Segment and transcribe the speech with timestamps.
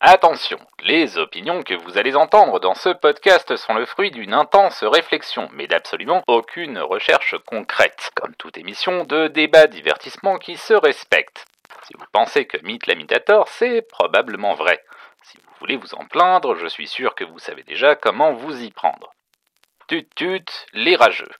[0.00, 4.84] Attention, les opinions que vous allez entendre dans ce podcast sont le fruit d'une intense
[4.84, 11.46] réflexion, mais d'absolument aucune recherche concrète, comme toute émission de débat divertissement qui se respecte.
[11.84, 14.84] Si vous pensez que Mythe l'imitator, c'est probablement vrai.
[15.22, 18.62] Si vous voulez vous en plaindre, je suis sûr que vous savez déjà comment vous
[18.62, 19.14] y prendre.
[19.88, 20.44] Tut tut,
[20.74, 21.32] les rageux.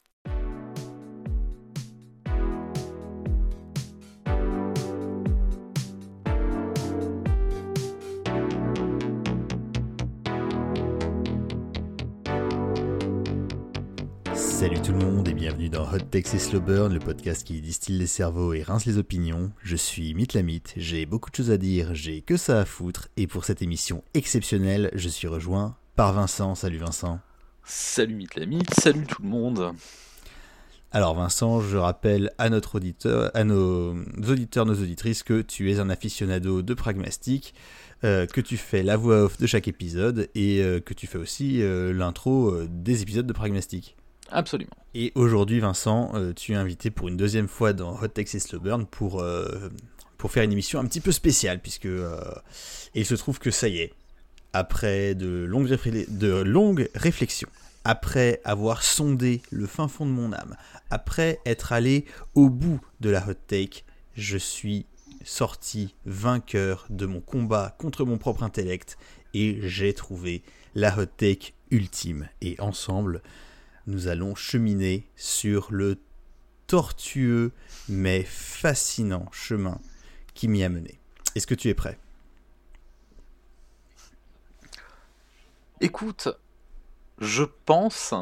[14.36, 17.96] Salut tout le monde et bienvenue dans Hot et Slow Burn, le podcast qui distille
[17.96, 19.50] les cerveaux et rince les opinions.
[19.62, 23.26] Je suis Mythe j'ai beaucoup de choses à dire, j'ai que ça à foutre, et
[23.26, 26.54] pour cette émission exceptionnelle, je suis rejoint par Vincent.
[26.54, 27.18] Salut Vincent.
[27.64, 29.72] Salut Mythe salut tout le monde.
[30.92, 33.94] Alors Vincent, je rappelle à notre auditeur, à nos
[34.28, 37.54] auditeurs, nos auditrices que tu es un aficionado de Pragmastic,
[38.04, 41.18] euh, que tu fais la voix off de chaque épisode et euh, que tu fais
[41.18, 43.96] aussi euh, l'intro des épisodes de Pragmastic.
[44.30, 44.76] Absolument.
[44.94, 48.86] Et aujourd'hui, Vincent, euh, tu es invité pour une deuxième fois dans Hot Texas Burn
[48.86, 49.68] pour, euh,
[50.18, 52.20] pour faire une émission un petit peu spéciale, puisque euh,
[52.94, 53.92] il se trouve que ça y est,
[54.52, 55.76] après de longues,
[56.08, 57.48] de longues réflexions,
[57.84, 60.56] après avoir sondé le fin fond de mon âme,
[60.90, 62.04] après être allé
[62.34, 64.86] au bout de la hot take, je suis
[65.24, 68.96] sorti vainqueur de mon combat contre mon propre intellect
[69.34, 70.42] et j'ai trouvé
[70.74, 72.28] la hot take ultime.
[72.40, 73.22] Et ensemble,
[73.86, 75.98] nous allons cheminer sur le
[76.66, 77.52] tortueux
[77.88, 79.80] mais fascinant chemin
[80.34, 80.98] qui m'y a mené.
[81.34, 81.98] Est-ce que tu es prêt?
[85.80, 86.28] Écoute,
[87.18, 88.14] je pense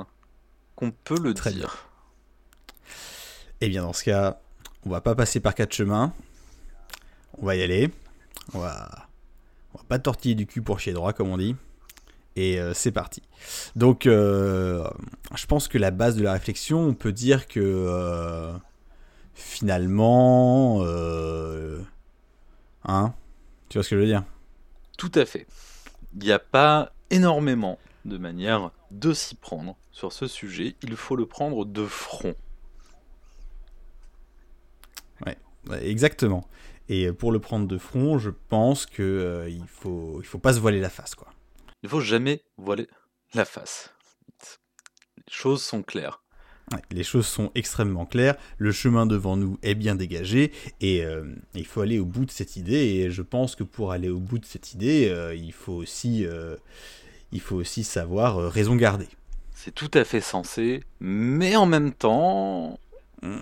[0.74, 1.88] qu'on peut le Très dire.
[3.60, 4.40] Eh bien, dans ce cas,
[4.84, 6.12] on va pas passer par quatre chemins.
[7.38, 7.90] On va y aller.
[8.52, 9.08] On va,
[9.72, 11.56] on va pas tortiller du cul pour chier droit, comme on dit.
[12.36, 13.22] Et euh, c'est parti.
[13.76, 14.88] Donc, euh,
[15.34, 18.52] je pense que la base de la réflexion, on peut dire que euh,
[19.34, 20.84] finalement,
[22.84, 23.14] hein,
[23.68, 24.24] tu vois ce que je veux dire?
[24.98, 25.46] Tout à fait.
[26.14, 30.74] Il n'y a pas énormément de manière de s'y prendre sur ce sujet.
[30.82, 32.34] Il faut le prendre de front.
[35.24, 35.36] Ouais,
[35.80, 36.46] exactement.
[36.90, 40.60] Et pour le prendre de front, je pense que il faut, il faut pas se
[40.60, 41.28] voiler la face, quoi.
[41.84, 42.88] Il faut jamais voiler
[43.34, 43.90] la face.
[45.18, 46.22] Les choses sont claires.
[46.90, 50.50] les choses sont extrêmement claires, le chemin devant nous est bien dégagé
[50.80, 51.24] et euh,
[51.54, 54.18] il faut aller au bout de cette idée et je pense que pour aller au
[54.18, 56.56] bout de cette idée, euh, il, faut aussi, euh,
[57.32, 59.08] il faut aussi savoir raison garder.
[59.52, 62.78] C'est tout à fait sensé, mais en même temps...
[63.20, 63.36] Mmh,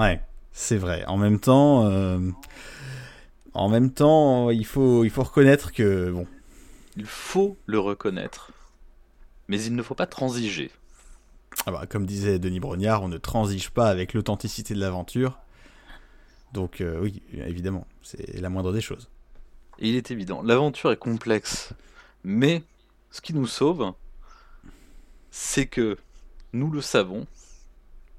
[0.00, 1.04] ouais, c'est vrai.
[1.06, 1.88] En même temps,
[3.54, 6.26] en même temps, il faut, il faut reconnaître que bon,
[6.96, 8.52] il faut le reconnaître.
[9.48, 10.70] Mais il ne faut pas transiger.
[11.66, 15.38] Ah bah, comme disait Denis Brognard, on ne transige pas avec l'authenticité de l'aventure.
[16.52, 19.08] Donc euh, oui, évidemment, c'est la moindre des choses.
[19.78, 21.72] Il est évident, l'aventure est complexe.
[22.22, 22.62] Mais
[23.10, 23.92] ce qui nous sauve,
[25.30, 25.98] c'est que,
[26.52, 27.26] nous le savons,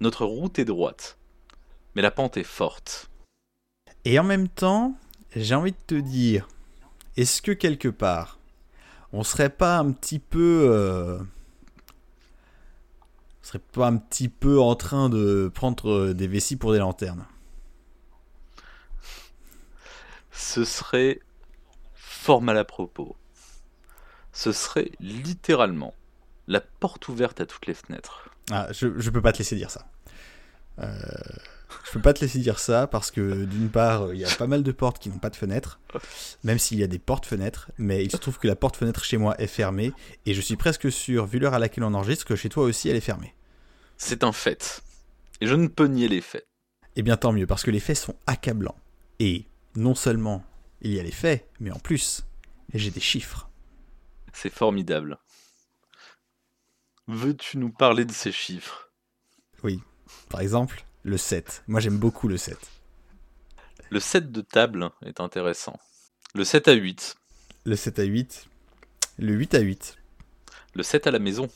[0.02, 1.18] notre route est droite.
[1.96, 3.10] Mais la pente est forte.
[4.04, 4.96] Et en même temps,
[5.36, 6.48] j'ai envie de te dire,
[7.18, 8.38] est-ce que quelque part,
[9.16, 11.18] on serait pas un petit peu euh,
[13.42, 17.26] on serait pas un petit peu en train de prendre des vessies pour des lanternes
[20.32, 21.22] Ce serait
[21.94, 23.16] fort mal à propos.
[24.34, 25.94] Ce serait littéralement
[26.48, 28.30] la porte ouverte à toutes les fenêtres.
[28.52, 29.88] Ah, je, je peux pas te laisser dire ça.
[30.80, 30.90] Euh,
[31.84, 34.48] je peux pas te laisser dire ça parce que d'une part, il y a pas
[34.48, 35.80] mal de portes qui n'ont pas de fenêtres,
[36.44, 39.40] même s'il y a des portes-fenêtres, mais il se trouve que la porte-fenêtre chez moi
[39.40, 39.94] est fermée
[40.26, 42.90] et je suis presque sûr, vu l'heure à laquelle on enregistre, que chez toi aussi
[42.90, 43.34] elle est fermée.
[43.98, 44.84] C'est un fait.
[45.42, 46.48] Et je ne peux nier les faits.
[46.96, 48.78] Eh bien tant mieux, parce que les faits sont accablants.
[49.20, 50.44] Et non seulement
[50.82, 52.26] il y a les faits, mais en plus,
[52.74, 53.50] j'ai des chiffres.
[54.34, 55.18] C'est formidable.
[57.08, 58.92] Veux-tu nous parler de ces chiffres?
[59.64, 59.82] Oui.
[60.30, 61.64] Par exemple, le 7.
[61.68, 62.58] Moi j'aime beaucoup le 7.
[63.92, 65.80] Le 7 de table est intéressant.
[66.34, 67.16] Le 7 à 8.
[67.64, 68.48] Le 7 à 8.
[69.20, 69.98] Le 8 à 8.
[70.74, 71.48] Le 7 à la maison.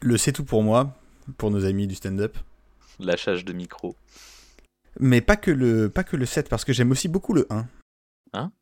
[0.00, 0.96] Le c'est tout pour moi,
[1.36, 2.36] pour nos amis du stand-up.
[2.98, 3.94] Lâchage de micro.
[4.98, 7.66] Mais pas que le, pas que le 7, parce que j'aime aussi beaucoup le 1.
[8.32, 8.52] 1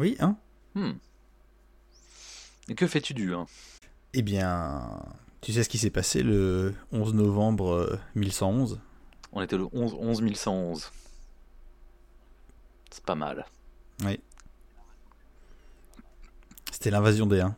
[0.00, 0.36] Oui, 1.
[0.74, 0.92] Hmm.
[2.68, 3.46] Et que fais-tu du 1
[4.14, 5.00] Eh bien,
[5.40, 8.76] tu sais ce qui s'est passé le 11 novembre 1111 euh,
[9.32, 10.90] On était le 11 11 1111.
[12.90, 13.46] C'est pas mal.
[14.04, 14.20] Oui.
[16.72, 17.56] C'était l'invasion des 1.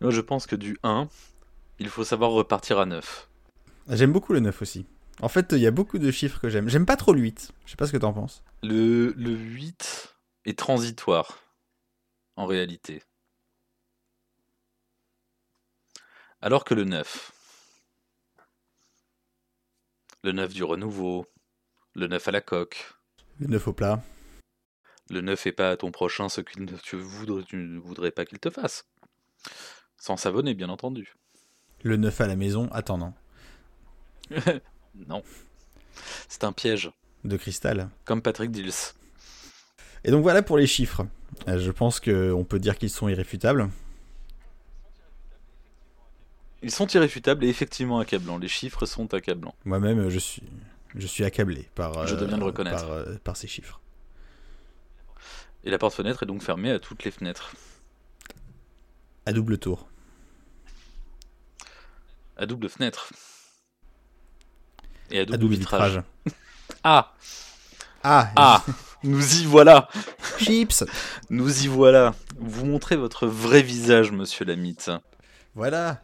[0.00, 1.08] Moi, je pense que du 1,
[1.78, 3.28] il faut savoir repartir à 9.
[3.90, 4.86] J'aime beaucoup le 9 aussi.
[5.20, 6.68] En fait, il y a beaucoup de chiffres que j'aime.
[6.68, 7.52] J'aime pas trop le 8.
[7.64, 8.42] Je sais pas ce que t'en penses.
[8.62, 10.16] Le, le 8
[10.46, 11.38] est transitoire,
[12.36, 13.02] en réalité.
[16.42, 17.32] Alors que le 9,
[20.24, 21.26] le 9 du renouveau,
[21.94, 22.92] le 9 à la coque,
[23.38, 24.02] Le 9 au plat.
[25.10, 26.52] le 9 fait pas à ton prochain ce que
[26.82, 28.84] tu, voudrais, tu ne voudrais pas qu'il te fasse.
[29.98, 31.14] Sans savonner, bien entendu.
[31.84, 32.68] Le 9 à la maison.
[32.72, 33.14] Attends, non.
[34.94, 35.22] Non.
[36.28, 36.90] C'est un piège,
[37.24, 37.88] De cristal.
[38.04, 38.72] comme Patrick Dills.
[40.04, 41.06] Et donc voilà pour les chiffres.
[41.48, 43.68] Euh, Je pense qu'on peut dire qu'ils sont irréfutables.
[46.62, 48.38] Ils sont irréfutables et effectivement accablants.
[48.38, 49.54] Les chiffres sont accablants.
[49.64, 50.42] Moi-même, je suis,
[50.94, 52.86] je suis accablé par, Je le euh, reconnaître.
[52.86, 53.80] par, euh, par ces chiffres.
[55.64, 57.52] Et la porte-fenêtre est donc fermée à toutes les fenêtres.
[59.26, 59.88] À double tour.
[62.36, 63.12] À double fenêtre.
[65.10, 65.90] Et à double, À double vitrage.
[65.92, 66.04] vitrage.
[66.84, 67.14] Ah
[68.02, 68.64] Ah, Ah
[69.04, 69.88] Nous y voilà
[70.38, 70.84] Chips
[71.30, 74.90] Nous y voilà Vous montrez votre vrai visage, monsieur Lamite.
[75.54, 76.02] Voilà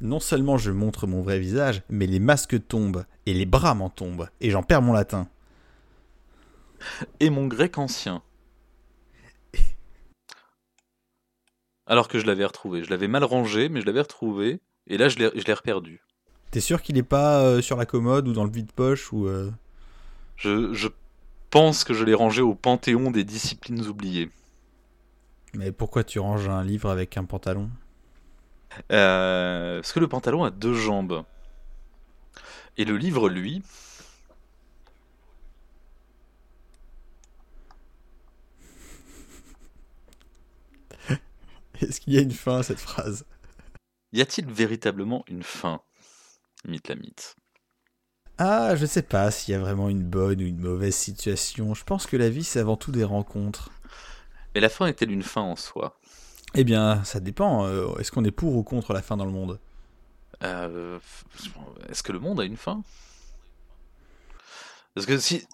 [0.00, 3.90] Non seulement je montre mon vrai visage, mais les masques tombent, et les bras m'en
[3.90, 5.28] tombent, et j'en perds mon latin.
[7.20, 8.22] Et mon grec ancien.
[11.86, 12.82] Alors que je l'avais retrouvé.
[12.82, 14.60] Je l'avais mal rangé, mais je l'avais retrouvé.
[14.86, 16.02] Et là, je l'ai je l'ai reperdu.
[16.50, 19.26] T'es sûr qu'il est pas euh, sur la commode ou dans le vide-poche ou...
[19.26, 19.50] euh,
[20.36, 20.88] Je, je
[21.50, 24.30] pense que je l'ai rangé au panthéon des disciplines oubliées.
[25.54, 27.70] Mais pourquoi tu ranges un livre avec un pantalon?
[28.92, 31.24] Euh, parce que le pantalon a deux jambes.
[32.76, 33.62] Et le livre, lui,
[41.80, 43.24] Est-ce qu'il y a une fin à cette phrase?
[44.12, 45.82] Y a-t-il véritablement une fin
[46.64, 47.36] Mythe la mythe?
[48.38, 51.74] Ah, je sais pas s'il y a vraiment une bonne ou une mauvaise situation.
[51.74, 53.70] Je pense que la vie, c'est avant tout des rencontres.
[54.54, 55.99] Mais la fin est-elle une fin en soi?
[56.54, 57.66] Eh bien, ça dépend.
[57.66, 59.58] euh, Est-ce qu'on est pour ou contre la fin dans le monde?
[60.42, 60.98] Euh,
[61.88, 62.82] Est-ce que le monde a une fin?
[64.94, 65.46] Parce que si,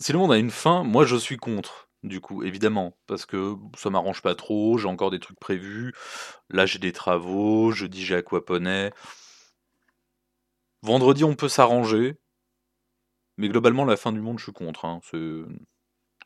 [0.00, 2.96] si le monde a une fin, moi je suis contre, du coup, évidemment.
[3.06, 5.94] Parce que ça m'arrange pas trop, j'ai encore des trucs prévus.
[6.50, 8.90] Là j'ai des travaux, jeudi j'ai aquaponé.
[10.82, 12.18] Vendredi on peut s'arranger.
[13.38, 14.84] Mais globalement, la fin du monde, je suis contre.
[14.84, 15.00] hein.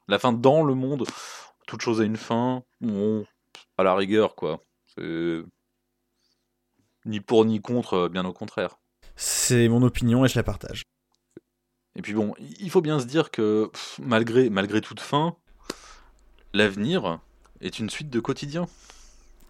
[0.09, 1.05] La fin dans le monde,
[1.67, 2.65] toute chose a une fin.
[3.79, 4.65] À la rigueur, quoi.
[7.07, 8.79] Ni pour ni contre, euh, bien au contraire.
[9.17, 10.83] C'est mon opinion et je la partage.
[11.97, 15.37] Et puis bon, il faut bien se dire que pff, malgré, malgré toute fin,
[16.53, 17.21] l'avenir
[17.61, 18.67] est une suite de quotidiens.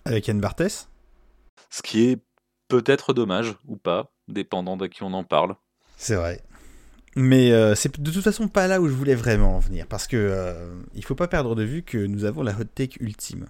[0.04, 0.88] Avec Anne Barthès
[1.70, 2.18] Ce qui est
[2.68, 5.56] peut-être dommage ou pas, dépendant de qui on en parle.
[5.96, 6.42] C'est vrai.
[7.16, 9.86] Mais euh, c'est de toute façon pas là où je voulais vraiment en venir.
[9.86, 13.02] Parce que euh, il faut pas perdre de vue que nous avons la hot take
[13.02, 13.46] ultime.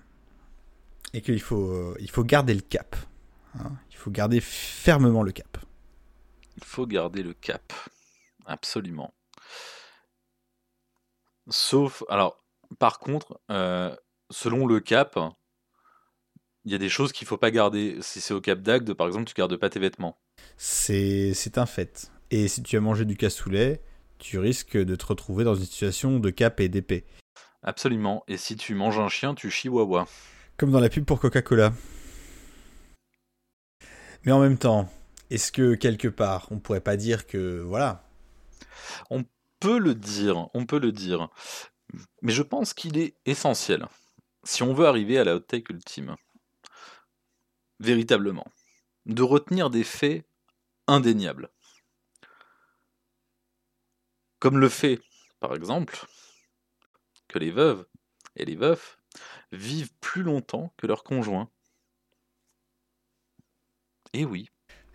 [1.15, 2.97] Et qu'il faut, il faut garder le cap.
[3.59, 3.73] hein.
[3.91, 5.57] il faut garder fermement le cap.
[6.57, 7.73] Il faut garder le cap.
[8.47, 9.15] Absolument.
[11.49, 12.43] Sauf, alors,
[12.79, 13.95] par contre, euh,
[14.31, 15.19] selon le cap,
[16.65, 17.99] il y a des choses qu'il faut pas garder.
[18.01, 20.19] Si c'est au cap d'Agde, par exemple, tu gardes pas tes vêtements.
[20.57, 22.11] C'est c'est un fait.
[22.31, 23.83] Et si tu as mangé du cassoulet,
[24.19, 27.05] tu risques de te retrouver dans une situation de cap et d'épée.
[27.63, 28.25] Absolument.
[28.29, 30.07] Et si tu manges un chien, tu chihuahua.
[30.57, 31.73] Comme dans la pub pour Coca-Cola.
[34.25, 34.89] Mais en même temps,
[35.31, 38.05] est-ce que quelque part, on pourrait pas dire que voilà,
[39.65, 41.31] peut le dire, on peut le dire.
[42.21, 43.87] Mais je pense qu'il est essentiel,
[44.43, 46.17] si on veut arriver à la hot take ultime,
[47.81, 48.47] véritablement,
[49.07, 50.27] de retenir des faits
[50.87, 51.49] indéniables.
[54.39, 55.01] Comme le fait,
[55.41, 56.05] par exemple,
[57.29, 57.87] que les veuves
[58.37, 58.99] et les veufs
[59.53, 61.51] vivent plus longtemps que leurs conjoints.
[64.15, 64.49] Et oui,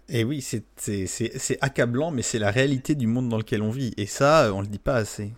[0.10, 3.94] Et oui, c'est- accablant, mais c'est la réalité du monde dans lequel on vit.
[3.98, 5.32] Et ça, on le dit pas assez.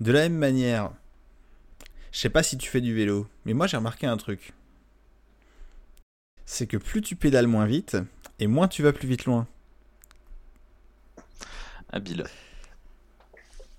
[0.00, 0.92] De la même manière,
[2.12, 4.52] je sais pas si tu fais du vélo, mais moi j'ai remarqué un truc.
[6.44, 7.96] C'est que plus tu pédales moins vite,
[8.38, 9.48] et moins tu vas plus vite loin.
[11.92, 12.24] Habile.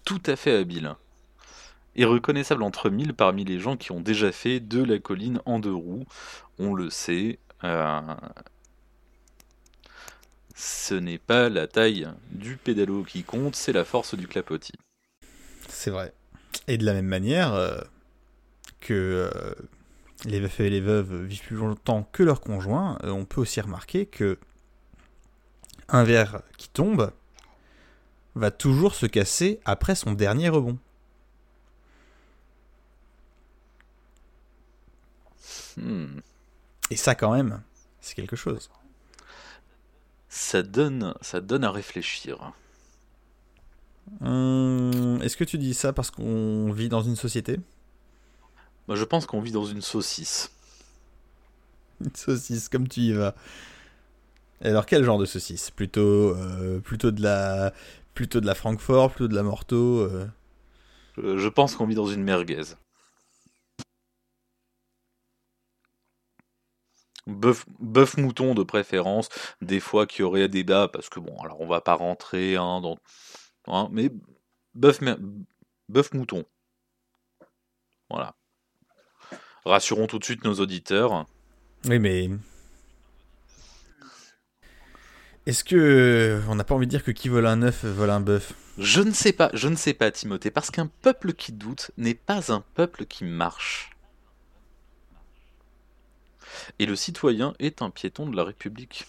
[0.05, 0.95] Tout à fait habile.
[1.95, 5.59] Et reconnaissable entre mille parmi les gens qui ont déjà fait de la colline en
[5.59, 6.05] deux roues.
[6.59, 7.39] On le sait.
[7.63, 8.01] euh,
[10.55, 14.73] Ce n'est pas la taille du pédalo qui compte, c'est la force du clapotis.
[15.69, 16.13] C'est vrai.
[16.67, 17.79] Et de la même manière, euh,
[18.79, 19.53] que euh,
[20.25, 24.05] les veufs et les veuves vivent plus longtemps que leurs conjoints, on peut aussi remarquer
[24.05, 24.37] que
[25.89, 27.11] un verre qui tombe
[28.35, 30.77] va toujours se casser après son dernier rebond.
[35.77, 36.19] Hmm.
[36.91, 37.61] Et ça, quand même,
[38.01, 38.69] c'est quelque chose.
[40.29, 42.53] Ça donne, ça donne à réfléchir.
[44.21, 47.59] Hum, Est-ce que tu dis ça parce qu'on vit dans une société?
[48.87, 50.51] Moi, je pense qu'on vit dans une saucisse.
[52.01, 53.35] Une saucisse, comme tu y vas.
[54.61, 55.71] Alors, quel genre de saucisse?
[55.71, 57.73] Plutôt, euh, plutôt, de la,
[58.13, 60.27] plutôt de la Francfort, plutôt de la Morteau euh?
[61.17, 62.75] Je, je pense qu'on vit dans une merguez.
[67.25, 69.29] Bœuf, bœuf mouton de préférence,
[69.61, 72.81] des fois qu'il y aurait débat, parce que bon, alors on va pas rentrer hein,
[72.81, 72.97] dans.
[73.67, 74.09] hein, mais
[74.73, 74.99] bœuf,
[75.87, 76.45] bœuf mouton.
[78.09, 78.35] Voilà.
[79.65, 81.25] Rassurons tout de suite nos auditeurs.
[81.85, 82.29] Oui, mais.
[85.45, 86.41] Est-ce que.
[86.49, 88.53] On n'a pas envie de dire que qui vole un œuf vole un bœuf?
[88.77, 92.15] Je ne sais pas, je ne sais pas, Timothée, parce qu'un peuple qui doute n'est
[92.15, 93.92] pas un peuple qui marche.
[96.79, 99.05] Et le citoyen est un piéton de la République.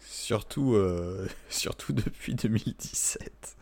[0.00, 3.56] Surtout, euh, surtout depuis 2017.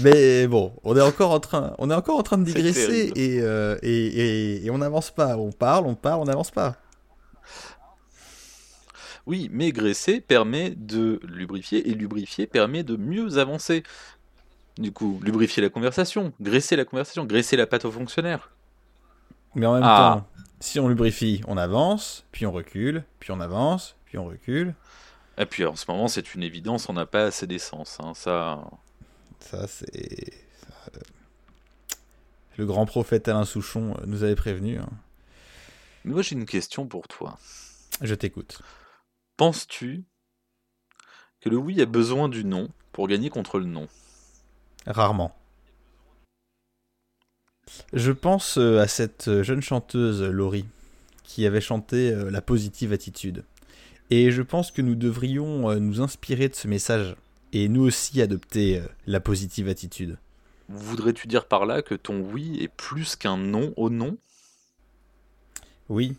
[0.00, 3.40] Mais bon, on est encore en train, on est encore en train de digresser et,
[3.40, 5.36] euh, et, et, et on n'avance pas.
[5.36, 6.76] On parle, on parle, on n'avance pas.
[9.28, 13.82] Oui, mais graisser permet de lubrifier, et lubrifier permet de mieux avancer.
[14.78, 18.50] Du coup, lubrifier la conversation, graisser la conversation, graisser la pâte aux fonctionnaires.
[19.54, 20.20] Mais en même Ah.
[20.34, 24.74] temps, si on lubrifie, on avance, puis on recule, puis on avance, puis on recule.
[25.36, 27.98] Et puis en ce moment, c'est une évidence, on n'a pas assez d'essence.
[28.00, 28.64] hein, ça...
[29.40, 30.32] Ça, c'est.
[30.60, 31.00] ça, euh,
[32.56, 34.78] Le grand prophète Alain Souchon euh, nous avait prévenu.
[34.78, 34.88] hein.
[36.04, 37.38] Mais Moi, j'ai une question pour toi.
[38.00, 38.62] Je t'écoute.
[39.36, 40.04] Penses-tu
[41.40, 43.88] que le oui a besoin du non pour gagner contre le non?
[44.86, 45.34] Rarement.
[47.92, 50.66] Je pense euh, à cette euh, jeune chanteuse Laurie
[51.24, 53.44] qui avait chanté euh, la positive attitude.
[54.10, 57.14] Et je pense que nous devrions nous inspirer de ce message
[57.52, 60.16] et nous aussi adopter la positive attitude.
[60.70, 64.16] Voudrais-tu dire par là que ton oui est plus qu'un non au non?
[65.90, 66.16] Oui,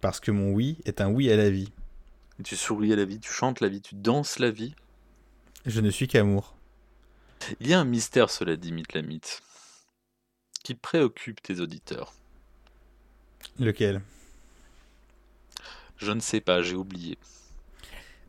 [0.00, 1.70] parce que mon oui est un oui à la vie.
[2.40, 4.74] Et Tu souris à la vie, tu chantes la vie, tu danses la vie
[5.64, 6.57] Je ne suis qu'amour.
[7.60, 9.42] Il y a un mystère, cela dit, Mythe
[10.62, 12.12] qui préoccupe tes auditeurs.
[13.58, 14.02] Lequel?
[15.96, 17.18] Je ne sais pas, j'ai oublié.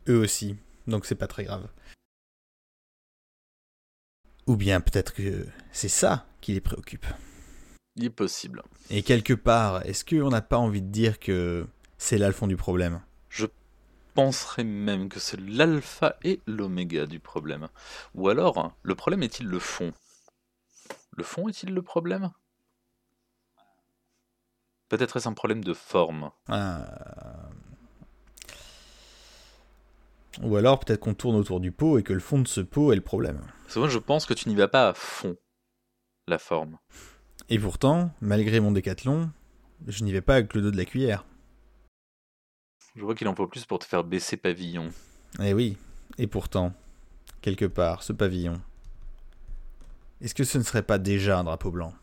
[0.08, 1.68] Eux aussi, donc c'est pas très grave.
[4.46, 7.06] Ou bien peut-être que c'est ça qui les préoccupe.
[7.96, 8.62] Il est possible.
[8.88, 11.66] Et quelque part, est-ce qu'on n'a pas envie de dire que
[11.98, 13.02] c'est là le fond du problème?
[13.28, 13.46] Je
[14.20, 17.68] penserais même que c'est l'alpha et l'oméga du problème.
[18.14, 19.94] Ou alors, le problème est-il le fond?
[21.12, 22.30] Le fond est-il le problème?
[24.90, 26.32] Peut-être est-ce un problème de forme.
[26.48, 27.48] Ah.
[30.42, 32.92] Ou alors peut-être qu'on tourne autour du pot et que le fond de ce pot
[32.92, 33.40] est le problème.
[33.62, 35.38] Parce que moi, je pense que tu n'y vas pas à fond,
[36.26, 36.76] la forme.
[37.48, 39.30] Et pourtant, malgré mon décathlon,
[39.86, 41.24] je n'y vais pas avec le dos de la cuillère.
[42.96, 44.90] Je vois qu'il en faut plus pour te faire baisser pavillon.
[45.40, 45.76] Eh oui,
[46.18, 46.72] et pourtant,
[47.40, 48.60] quelque part, ce pavillon.
[50.20, 51.94] Est-ce que ce ne serait pas déjà un drapeau blanc?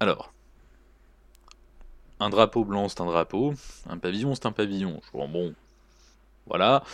[0.00, 0.32] Alors,
[2.20, 3.54] un drapeau blanc, c'est un drapeau.
[3.88, 5.00] Un pavillon, c'est un pavillon.
[5.06, 5.54] Je vois, bon,
[6.46, 6.84] voilà.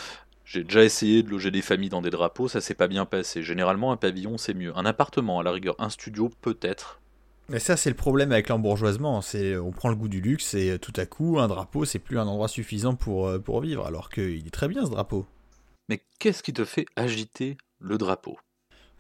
[0.44, 3.42] J'ai déjà essayé de loger des familles dans des drapeaux, ça s'est pas bien passé.
[3.42, 4.76] Généralement, un pavillon, c'est mieux.
[4.76, 6.99] Un appartement, à la rigueur, un studio, peut-être.
[7.50, 9.20] Mais ça, c'est le problème avec l'embourgeoisement.
[9.22, 11.98] C'est on prend le goût du luxe et euh, tout à coup, un drapeau, c'est
[11.98, 13.84] plus un endroit suffisant pour, euh, pour vivre.
[13.86, 15.26] Alors qu'il est très bien ce drapeau.
[15.88, 18.38] Mais qu'est-ce qui te fait agiter le drapeau?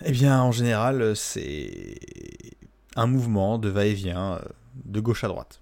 [0.04, 1.96] Eh bien, en général, euh, c'est
[2.96, 4.40] un mouvement de va-et-vient euh,
[4.84, 5.60] de gauche à droite.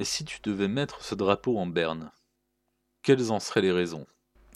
[0.00, 2.10] Et si tu devais mettre ce drapeau en berne,
[3.02, 4.06] quelles en seraient les raisons?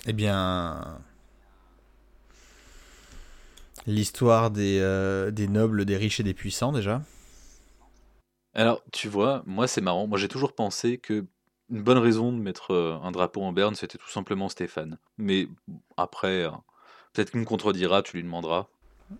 [0.06, 0.98] Eh bien,
[3.86, 7.02] l'histoire des, euh, des nobles, des riches et des puissants déjà.
[8.54, 10.06] Alors, tu vois, moi c'est marrant.
[10.06, 11.24] Moi j'ai toujours pensé que
[11.70, 14.98] une bonne raison de mettre euh, un drapeau en berne, c'était tout simplement Stéphane.
[15.18, 15.46] Mais
[15.96, 16.50] après, euh,
[17.12, 18.66] peut-être qu'il me contredira, tu lui demanderas.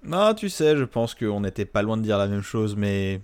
[0.02, 3.20] Non, tu sais, je pense qu'on n'était pas loin de dire la même chose, mais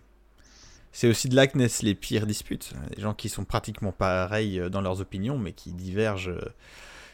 [0.92, 2.72] c'est aussi de là que naissent les pires disputes.
[2.94, 6.34] Des gens qui sont pratiquement pareils euh, dans leurs opinions, mais qui divergent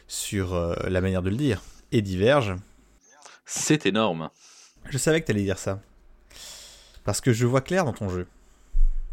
[0.07, 1.61] sur euh, la manière de le dire.
[1.91, 2.55] Et divergent.
[3.45, 4.29] C'est énorme.
[4.89, 5.81] Je savais que t'allais dire ça.
[7.03, 8.25] Parce que je vois clair dans ton jeu.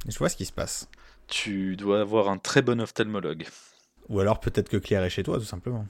[0.09, 0.89] Je vois ce qui se passe.
[1.27, 3.47] Tu dois avoir un très bon ophtalmologue.
[4.09, 5.87] Ou alors peut-être que Claire est chez toi, tout simplement.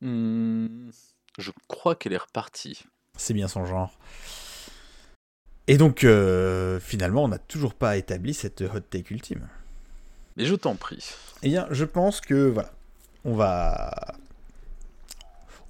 [0.00, 0.90] Hmm,
[1.38, 2.84] je crois qu'elle est repartie.
[3.16, 3.96] C'est bien son genre.
[5.66, 9.48] Et donc, euh, finalement, on n'a toujours pas établi cette hot take ultime.
[10.36, 11.14] Mais je t'en prie.
[11.42, 12.72] Eh bien, je pense que, voilà,
[13.24, 14.14] on va...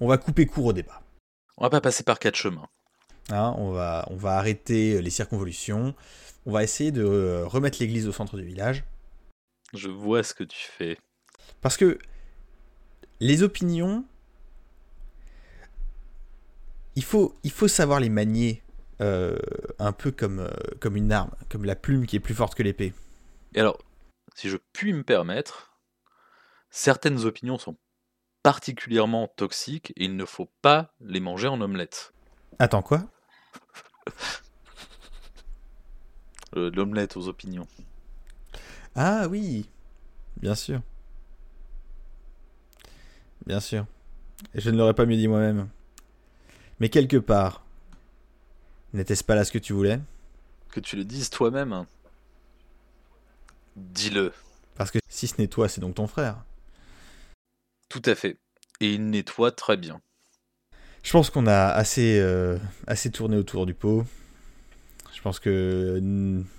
[0.01, 1.01] On va couper court au débat.
[1.57, 2.67] On va pas passer par quatre chemins.
[3.29, 5.95] Hein, on, va, on va arrêter les circonvolutions.
[6.45, 8.83] On va essayer de euh, remettre l'église au centre du village.
[9.73, 10.97] Je vois ce que tu fais.
[11.61, 11.97] Parce que
[13.19, 14.05] les opinions,
[16.95, 18.61] il faut, il faut savoir les manier
[19.01, 19.37] euh,
[19.79, 22.63] un peu comme, euh, comme une arme, comme la plume qui est plus forte que
[22.63, 22.93] l'épée.
[23.55, 23.79] Et alors,
[24.35, 25.79] si je puis me permettre,
[26.69, 27.77] certaines opinions sont
[28.43, 32.13] particulièrement toxiques et il ne faut pas les manger en omelette.
[32.59, 33.03] Attends, quoi?
[36.55, 37.67] Euh, L'omelette aux opinions.
[38.95, 39.69] Ah oui,
[40.37, 40.81] bien sûr.
[43.45, 43.85] Bien sûr.
[44.53, 45.67] Et je ne l'aurais pas mieux dit moi-même.
[46.79, 47.63] Mais quelque part,
[48.93, 49.99] n'était-ce pas là ce que tu voulais?
[50.69, 51.73] Que tu le dises toi-même.
[51.73, 51.87] hein.
[53.75, 54.33] Dis-le.
[54.75, 56.43] Parce que si ce n'est toi, c'est donc ton frère.
[57.89, 58.37] Tout à fait.
[58.81, 60.01] Et il nettoie très bien.
[61.03, 62.57] Je pense qu'on a assez, euh,
[62.87, 64.05] assez tourné autour du pot.
[65.25, 65.97] Je pense que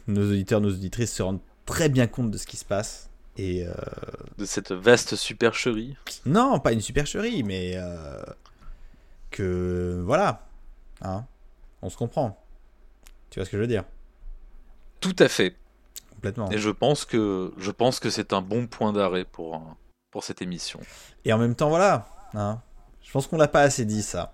[0.08, 3.11] nos auditeurs, nos auditrices se rendent très bien compte de ce qui se passe.
[3.37, 3.73] Et euh,
[4.38, 5.96] De cette vaste supercherie.
[6.25, 8.20] non, pas une supercherie, mais euh,
[9.30, 10.44] que voilà,
[11.00, 11.26] hein,
[11.80, 12.42] on se comprend.
[13.30, 13.85] Tu vois ce que je veux dire?
[14.99, 15.54] Tout à fait.
[16.11, 16.50] Complètement.
[16.50, 19.76] Et je pense que je pense que c'est un bon point d'arrêt pour, un-
[20.11, 20.80] pour cette émission.
[21.25, 22.61] Et en même temps, voilà, hein,
[23.04, 24.32] je pense qu'on l'a pas assez dit ça.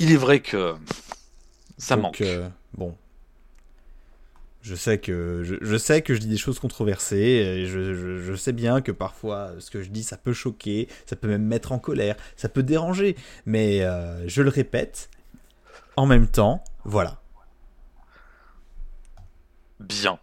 [0.00, 0.74] Il est vrai que
[1.82, 2.20] ça Donc, manque.
[2.22, 2.96] euh, bon.
[4.62, 8.18] Je sais que je, je sais que je dis des choses controversées et je, je-
[8.22, 11.42] je sais bien que parfois ce que je dis ça peut choquer, ça peut même
[11.44, 15.10] mettre en colère, ça peut déranger, mais euh, je le répète.
[15.96, 17.20] En même temps, voilà.
[19.80, 20.18] Bien.